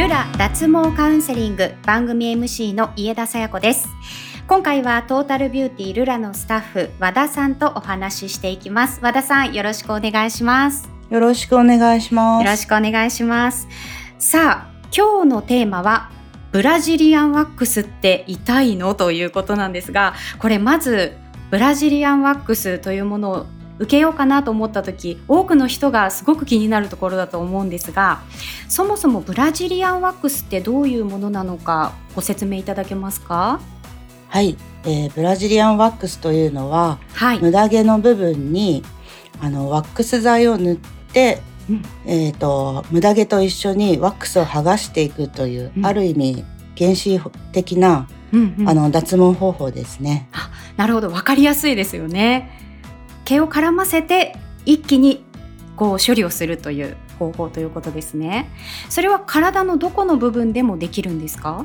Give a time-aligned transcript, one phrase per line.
[0.00, 3.86] ルラ脱毛カウンセリング番組 MC の家田さや子です。
[4.48, 9.00] 今回はトータルビューティールラのスタッフ和田さんとお話ししていきます。
[9.02, 10.88] 和田さんよろしくお願いします。
[11.10, 12.42] よろしくお願いします。
[12.42, 13.68] よろしくお願いします。
[14.18, 16.10] さあ今日のテーマは
[16.50, 18.94] ブラジリアンワックスって痛いの？
[18.94, 21.12] ということなんですがこれまず
[21.50, 23.46] ブラジリアンワックスというものを
[23.80, 28.20] 受けようかなと思った時多くの人がすごく気になるところだと思うんですが
[28.68, 33.58] そもそもブラジリアンワックスってどういうものなのかご説明いただけますか？
[34.28, 38.84] はい、えー、ブラジリアンワックスというのは、はい、無駄毛の部分に
[39.40, 40.78] あのワックス剤を塗っ
[41.12, 46.44] て、うん、えーと、無駄毛と一緒にワックスを剥がしていくという、うん、ある意味
[46.78, 47.18] 原始
[47.52, 50.28] 的な、うんうん、あの脱毛方法ですね。
[50.32, 51.08] あなるほど。
[51.08, 52.69] 分かりやすいですよね。
[53.30, 55.24] 毛を絡ませて一気に
[55.76, 58.50] こう処理をするという方法ということですね。
[58.88, 61.64] それは体のどこの部分でもできるんですか？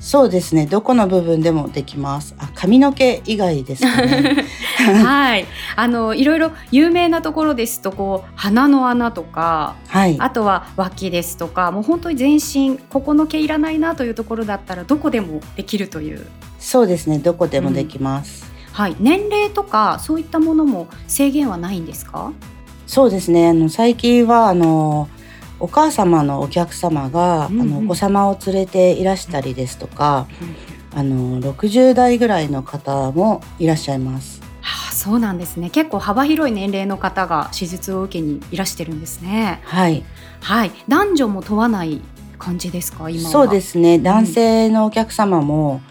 [0.00, 0.64] そうですね。
[0.64, 2.34] どこの部分でもできます。
[2.38, 4.46] あ、髪の毛以外ですかね。
[5.04, 5.44] はい。
[5.76, 16.24] あのいろいろ有名なところですとこう鼻の穴とか、はい、あとは脇ですとか、もう本当に全身ここの毛いらないなというところだったらどこでもできるという。
[16.58, 17.18] そうですね。
[17.18, 18.44] どこでもできます。
[18.52, 22.32] うんはい、年齢とかそういったものも制限はないんですか？
[22.86, 23.48] そうですね。
[23.48, 25.08] あの最近はあの
[25.58, 30.28] お母様のお客様が、うんうん、あのお子様を連れていらしたりですとか、
[30.94, 34.40] うん、あの60代ぐらいの方もいらっしゃいます。
[34.60, 35.70] はあ、そうなんですね。
[35.70, 39.60] 結構幅広い年齢の方が手術を受けにいらしてるんですね。
[39.64, 40.04] はい、
[40.40, 42.00] はい、男女も問わない
[42.38, 43.98] 感じですか今そうですね。
[43.98, 45.82] 男性のお客様も、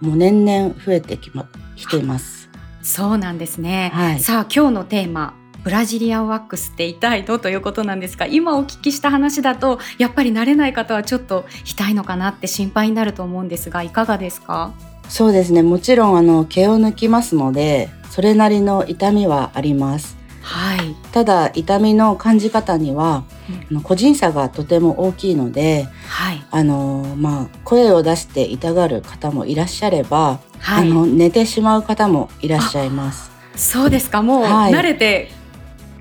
[0.00, 1.46] うん、もう年々増えてきま
[1.80, 2.48] 来ています。
[2.82, 14.72] そうなんですね、はい、さあ今日のテーマブラジリアンワックスって痛いのということなんですが今お聞きした話だとやっぱり慣れない方はちょっと痛いのかなって心配になると思うんですがいかがですか？
[15.08, 15.62] そうですね。
[15.62, 23.24] もちろんあの毛を抜きますのでそれなりの痛みはありますはい、ただ痛みの感じ方には、
[23.70, 33.30] うん、個人差がとても大きいので、はい、あのまあ、声を出して痛がる方もいらっしゃれば、はい、あの寝てしまう方もいらっしゃいます。
[33.56, 34.22] そうですか。
[34.22, 35.30] もう慣れて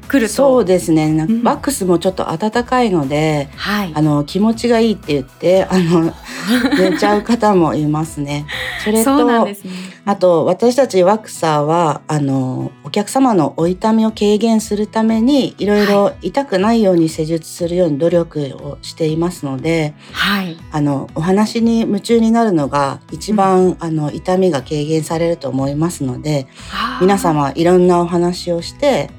[0.08, 0.34] くると。
[0.34, 1.26] そうですね。
[1.44, 6.14] ワックスもちょっと暖かいので、はい、あの気持ちがいいって言ってあの
[6.78, 8.46] 寝ちゃう方もいますね。
[8.84, 9.58] それと、ね、
[10.06, 26.48] あと私たちワックサーはあのお客様のお痛みを軽減するためにいろいろ痛くないように施術するように努力をしていますので、はい、あのお話に夢中になるのが一番、うん、あの痛みが軽減されると思いますので
[27.02, 29.12] 皆様いろんなお話をして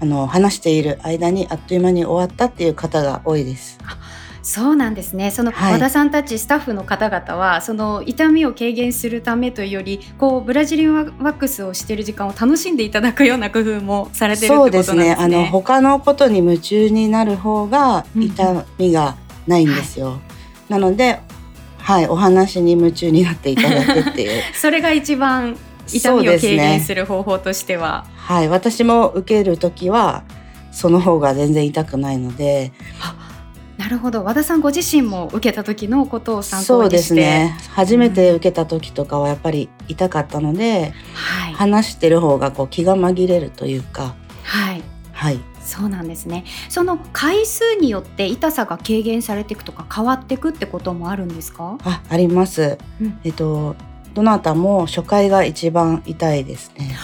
[0.00, 3.78] あの話している間にあっという間に終わったっていう方が多いです。
[4.42, 5.30] そうなんですね。
[5.30, 14.96] その和田さんたちスタッフの方々は、その痛みを軽減するためというより、こうブラジリアンワックスをしている時間を楽しんでいただくような工夫もされてるってことですね。
[14.96, 15.24] そうですね。
[15.24, 20.06] あの他のことに夢中になる方が痛みがないんですよ。
[20.06, 21.20] うんはい、なので、
[21.78, 24.42] はい、お話に夢中になっていただくっていう。
[24.54, 30.22] それが一番痛みを軽減する方法としては、ね、はい私も受ける時は
[30.72, 32.72] その方が全然痛くないので
[33.80, 34.24] なるほど。
[34.24, 36.68] 和田さんご自身も受けた時のことを参考にして。
[36.68, 37.56] そうですね。
[37.70, 44.14] 初めて受けた時とかはやっぱり痛かったので、はい、話してる方がこう気が紛れるというか。
[44.42, 44.82] はい。
[45.12, 45.40] はい。
[45.64, 46.44] そうなんですね。
[46.68, 51.78] その回数によって痛さが軽減されていくとか変わっていくってこともあるんですか？
[51.82, 53.76] ああります、うん、えっと
[54.12, 56.96] どなたも初回が一番痛いですね。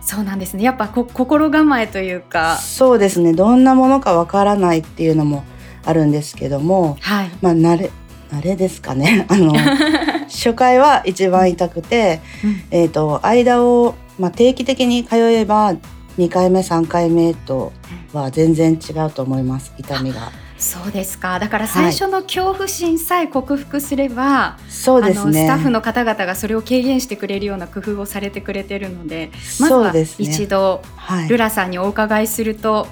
[0.00, 0.64] そうなんですね。
[0.64, 2.56] やっぱこ心構えというか。
[2.56, 3.34] そうですね。
[3.34, 5.44] どんなものかわからないっていうのも
[5.84, 7.90] あるんですけども、はい、まあ慣れ
[8.30, 9.26] 慣れですかね。
[9.30, 9.52] あの
[10.28, 15.74] 初回は一番痛くて、うん、えっ、と間をまあ定期的に通えば
[16.18, 17.72] 2回目3回目と
[18.12, 20.32] は全然違うと思います痛みが。
[20.56, 21.38] そうですか。
[21.38, 29.30] だから最初の恐怖心さえ克服すれば、はい、そうですね、スタッフの方々がそれを軽減してくれるような工夫をされてくれてるので
[29.60, 32.86] まずは一度、ねはい、ルラさんにお伺いすると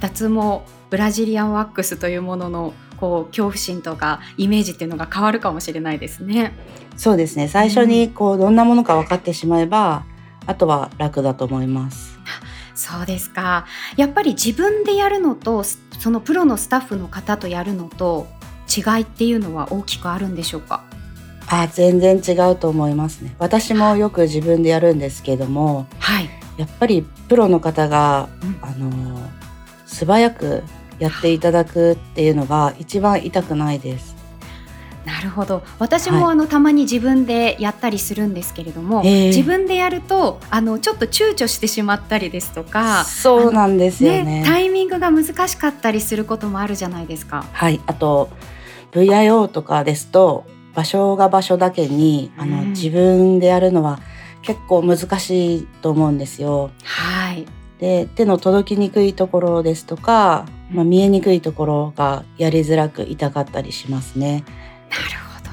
[0.00, 0.62] 脱毛
[0.92, 6.52] ブラジリアンワックスというもののこう恐怖心とかイメージっていうのが変わるかもしれないですね。
[6.98, 7.48] そうですね。
[7.48, 10.04] 最初にこうどんなものか分かってしまえば、
[10.42, 12.18] うん、あとは楽だと思います。
[12.74, 13.64] そうですか。
[13.96, 15.64] やっぱり自分でやるのと
[15.98, 18.26] そのプロのスタッフの方とやるのと
[18.68, 20.84] 違いっていうのは大きくあるんでしょうか？
[21.48, 23.34] あ全然違うと思いますね。
[23.38, 26.28] 私もよく自分でやるんですけども、はい、
[26.58, 29.18] やっぱりプロの方が、うん、あの
[29.86, 30.62] 素早く
[30.98, 34.22] やっていただくっていうのが一番痛くないです。
[35.04, 35.62] なるほど。
[35.78, 47.44] 私もあの、はい、たまに自分でやったりするんですけれども、えー、自分でやるとあのちょっと躊躇してしまったりですとかそうなんですよね、ね、タイミングが難しかったりすることもあるじゃないですか。
[47.52, 47.80] はい。
[47.86, 48.30] あと
[48.92, 50.44] VIO とかですと
[50.74, 54.00] 場所が場所だけにあの、うん、自分でやるのは
[54.42, 56.70] 結構難しいと思うんですよ。
[56.84, 57.46] はい。
[57.78, 64.44] で手の届きにくいところですとか、まあ、見えにくいところがやりづらく痛かったりしますね。
[64.90, 65.02] なる
[65.36, 65.50] ほど。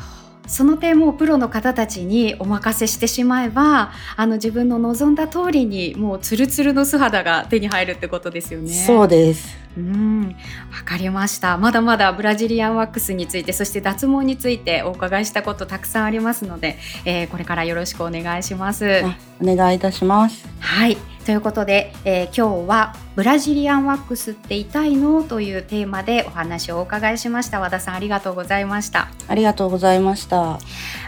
[0.47, 8.69] その点もプロの方たちにお任せしてしまえばあの自分の望んだ通りにもうツルツルの素肌が手に入るってことですよね。
[8.69, 9.57] そうです。
[9.77, 10.35] うん。
[10.71, 11.57] わかりました。
[11.57, 19.03] まだまだブラジリアンワックスについてそして脱毛についてお伺いしたことたくさんありますので、えー、これからよろしくお願いします。
[19.41, 20.47] お願いいたします。
[20.59, 20.97] はい
[21.29, 27.59] ということで、えー、今日はブラジリアンワックスって痛いのというテーマでお話をお伺いしました。
[27.59, 29.11] 和田さんありがとうございました。
[29.27, 30.57] ありがとうございました。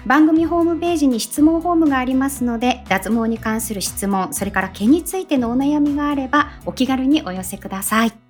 [0.05, 8.20] 番組ホームページに質問フォームがありますので脱毛に関する質問それから毛についてのお悩みがあればお気軽にお寄せください